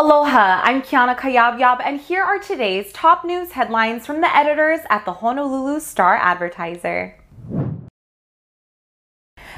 Aloha, 0.00 0.62
I'm 0.64 0.80
Kiana 0.80 1.14
Kayabyab, 1.14 1.82
and 1.84 2.00
here 2.00 2.22
are 2.22 2.38
today's 2.38 2.90
top 2.94 3.22
news 3.22 3.52
headlines 3.52 4.06
from 4.06 4.22
the 4.22 4.34
editors 4.34 4.80
at 4.88 5.04
the 5.04 5.12
Honolulu 5.12 5.78
Star 5.78 6.16
Advertiser. 6.16 7.16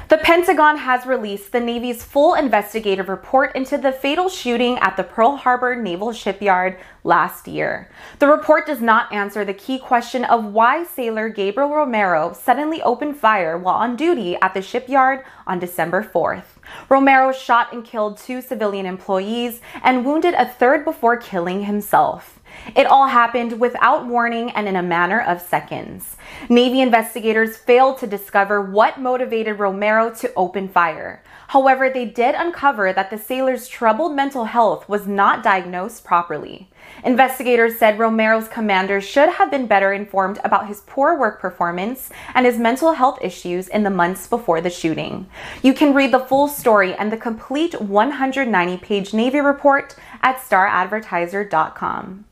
The 0.09 0.17
Pentagon 0.17 0.79
has 0.79 1.05
released 1.05 1.53
the 1.53 1.61
Navy's 1.61 2.03
full 2.03 2.33
investigative 2.33 3.07
report 3.07 3.55
into 3.55 3.77
the 3.77 3.93
fatal 3.93 4.27
shooting 4.27 4.77
at 4.79 4.97
the 4.97 5.05
Pearl 5.05 5.37
Harbor 5.37 5.77
Naval 5.77 6.11
Shipyard 6.11 6.77
last 7.05 7.47
year. 7.47 7.89
The 8.19 8.27
report 8.27 8.65
does 8.65 8.81
not 8.81 9.13
answer 9.13 9.45
the 9.45 9.53
key 9.53 9.79
question 9.79 10.25
of 10.25 10.43
why 10.43 10.83
sailor 10.83 11.29
Gabriel 11.29 11.69
Romero 11.69 12.33
suddenly 12.33 12.81
opened 12.81 13.15
fire 13.15 13.57
while 13.57 13.75
on 13.75 13.95
duty 13.95 14.35
at 14.41 14.53
the 14.53 14.61
shipyard 14.61 15.23
on 15.47 15.59
December 15.59 16.03
4th. 16.03 16.52
Romero 16.89 17.31
shot 17.31 17.73
and 17.73 17.83
killed 17.83 18.17
two 18.17 18.41
civilian 18.41 18.85
employees 18.85 19.61
and 19.83 20.05
wounded 20.05 20.33
a 20.33 20.47
third 20.47 20.85
before 20.85 21.17
killing 21.17 21.63
himself. 21.63 22.39
It 22.75 22.85
all 22.85 23.07
happened 23.07 23.59
without 23.59 24.05
warning 24.05 24.51
and 24.51 24.67
in 24.67 24.75
a 24.75 24.83
matter 24.83 25.19
of 25.19 25.41
seconds. 25.41 26.17
Navy 26.49 26.81
investigators 26.81 27.57
failed 27.57 27.97
to 27.99 28.07
discover 28.07 28.61
what 28.61 28.99
motivated 28.99 29.59
Romero 29.59 30.13
to 30.15 30.33
open 30.35 30.67
fire. 30.67 31.23
However, 31.53 31.87
they 31.87 32.05
did 32.05 32.33
uncover 32.33 32.91
that 32.93 33.11
the 33.11 33.17
sailor's 33.19 33.67
troubled 33.67 34.15
mental 34.15 34.45
health 34.45 34.89
was 34.89 35.05
not 35.05 35.43
diagnosed 35.43 36.03
properly. 36.03 36.67
Investigators 37.05 37.77
said 37.77 37.99
Romero's 37.99 38.47
commander 38.47 38.99
should 38.99 39.29
have 39.29 39.51
been 39.51 39.67
better 39.67 39.93
informed 39.93 40.39
about 40.43 40.65
his 40.67 40.81
poor 40.87 41.15
work 41.15 41.39
performance 41.39 42.09
and 42.33 42.47
his 42.47 42.57
mental 42.57 42.93
health 42.93 43.19
issues 43.21 43.67
in 43.67 43.83
the 43.83 43.91
months 43.91 44.25
before 44.25 44.61
the 44.61 44.71
shooting. 44.71 45.27
You 45.61 45.75
can 45.75 45.93
read 45.93 46.11
the 46.11 46.25
full 46.25 46.47
story 46.47 46.95
and 46.95 47.11
the 47.11 47.17
complete 47.17 47.79
190 47.79 48.77
page 48.77 49.13
Navy 49.13 49.39
report 49.39 49.95
at 50.23 50.37
staradvertiser.com. 50.37 52.25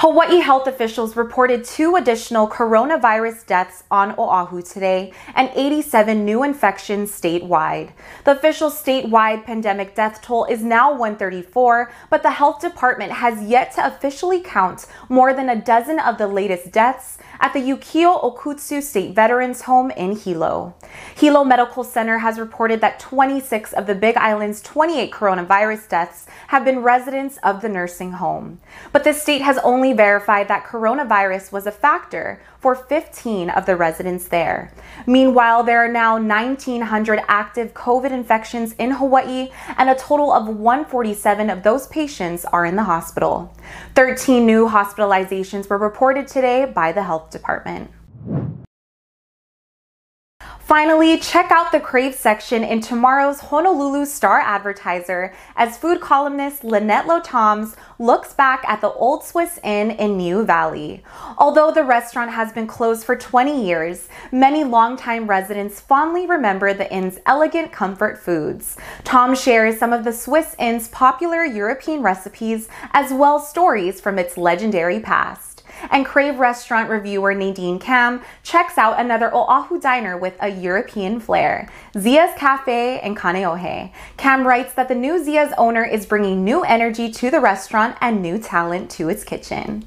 Hawaii 0.00 0.40
health 0.40 0.66
officials 0.66 1.16
reported 1.16 1.64
two 1.64 1.96
additional 1.96 2.46
coronavirus 2.46 3.46
deaths 3.46 3.82
on 3.90 4.14
Oahu 4.18 4.60
today 4.60 5.10
and 5.34 5.50
87 5.54 6.22
new 6.22 6.42
infections 6.42 7.10
statewide. 7.10 7.92
The 8.24 8.32
official 8.32 8.68
statewide 8.68 9.46
pandemic 9.46 9.94
death 9.94 10.20
toll 10.20 10.44
is 10.44 10.62
now 10.62 10.90
134, 10.90 11.90
but 12.10 12.22
the 12.22 12.32
health 12.32 12.60
department 12.60 13.10
has 13.10 13.42
yet 13.48 13.72
to 13.76 13.86
officially 13.86 14.42
count 14.42 14.84
more 15.08 15.32
than 15.32 15.48
a 15.48 15.62
dozen 15.62 15.98
of 15.98 16.18
the 16.18 16.26
latest 16.26 16.72
deaths 16.72 17.16
at 17.40 17.54
the 17.54 17.60
Yukio 17.60 18.22
Okutsu 18.22 18.82
State 18.82 19.14
Veterans 19.14 19.62
Home 19.62 19.90
in 19.92 20.14
Hilo. 20.14 20.74
Hilo 21.14 21.42
Medical 21.42 21.84
Center 21.84 22.18
has 22.18 22.38
reported 22.38 22.82
that 22.82 23.00
26 23.00 23.72
of 23.72 23.86
the 23.86 23.94
Big 23.94 24.18
Island's 24.18 24.60
28 24.60 25.10
coronavirus 25.10 25.88
deaths 25.88 26.26
have 26.48 26.66
been 26.66 26.80
residents 26.80 27.38
of 27.42 27.62
the 27.62 27.68
nursing 27.70 28.12
home. 28.12 28.60
But 28.92 29.02
the 29.02 29.14
state 29.14 29.40
has 29.40 29.56
only 29.58 29.85
verified 29.92 30.48
that 30.48 30.64
coronavirus 30.64 31.52
was 31.52 31.66
a 31.66 31.72
factor 31.72 32.40
for 32.58 32.74
15 32.74 33.50
of 33.50 33.66
the 33.66 33.76
residents 33.76 34.28
there. 34.28 34.72
Meanwhile, 35.06 35.64
there 35.64 35.84
are 35.84 35.92
now 35.92 36.14
1,900 36.14 37.20
active 37.28 37.74
COVID 37.74 38.10
infections 38.10 38.72
in 38.74 38.92
Hawaii, 38.92 39.50
and 39.76 39.88
a 39.88 39.94
total 39.94 40.32
of 40.32 40.48
147 40.48 41.50
of 41.50 41.62
those 41.62 41.86
patients 41.88 42.44
are 42.44 42.64
in 42.64 42.76
the 42.76 42.84
hospital. 42.84 43.54
13 43.94 44.44
new 44.44 44.68
hospitalizations 44.68 45.68
were 45.68 45.78
reported 45.78 46.26
today 46.26 46.64
by 46.64 46.92
the 46.92 47.02
health 47.02 47.30
department. 47.30 47.90
Finally, 50.66 51.16
check 51.16 51.52
out 51.52 51.70
the 51.70 51.78
Crave 51.78 52.12
section 52.12 52.64
in 52.64 52.80
tomorrow's 52.80 53.38
Honolulu 53.38 54.04
Star 54.04 54.40
Advertiser 54.40 55.32
as 55.54 55.78
food 55.78 56.00
columnist 56.00 56.64
Lynette 56.64 57.06
Lotoms 57.06 57.76
looks 58.00 58.34
back 58.34 58.64
at 58.66 58.80
the 58.80 58.90
Old 58.90 59.22
Swiss 59.22 59.60
Inn 59.62 59.92
in 59.92 60.16
Niu 60.16 60.44
Valley. 60.44 61.04
Although 61.38 61.70
the 61.70 61.84
restaurant 61.84 62.32
has 62.32 62.50
been 62.50 62.66
closed 62.66 63.04
for 63.04 63.14
20 63.14 63.64
years, 63.64 64.08
many 64.32 64.64
longtime 64.64 65.28
residents 65.28 65.78
fondly 65.78 66.26
remember 66.26 66.74
the 66.74 66.92
inn's 66.92 67.20
elegant 67.26 67.70
comfort 67.70 68.18
foods. 68.18 68.76
Tom 69.04 69.36
shares 69.36 69.78
some 69.78 69.92
of 69.92 70.02
the 70.02 70.12
Swiss 70.12 70.56
Inn's 70.58 70.88
popular 70.88 71.44
European 71.44 72.02
recipes 72.02 72.68
as 72.92 73.12
well 73.12 73.38
stories 73.38 74.00
from 74.00 74.18
its 74.18 74.36
legendary 74.36 74.98
past. 74.98 75.55
And 75.90 76.04
Crave 76.04 76.38
restaurant 76.38 76.90
reviewer 76.90 77.34
Nadine 77.34 77.78
Kam 77.78 78.22
checks 78.42 78.78
out 78.78 79.00
another 79.00 79.34
Oahu 79.34 79.80
diner 79.80 80.16
with 80.16 80.36
a 80.40 80.48
European 80.48 81.20
flair, 81.20 81.68
Zia's 81.98 82.34
Cafe 82.36 83.00
in 83.02 83.14
Kaneohe. 83.14 83.92
Kam 84.16 84.46
writes 84.46 84.74
that 84.74 84.88
the 84.88 84.94
new 84.94 85.22
Zia's 85.22 85.52
owner 85.58 85.84
is 85.84 86.06
bringing 86.06 86.44
new 86.44 86.62
energy 86.62 87.10
to 87.10 87.30
the 87.30 87.40
restaurant 87.40 87.96
and 88.00 88.22
new 88.22 88.38
talent 88.38 88.90
to 88.92 89.08
its 89.08 89.24
kitchen. 89.24 89.86